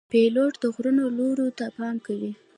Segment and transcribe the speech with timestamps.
[0.11, 2.31] پیلوټ د غرونو لوړو ته پام کوي.